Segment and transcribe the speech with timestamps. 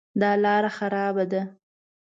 [0.21, 1.41] دا لاره خرابه ده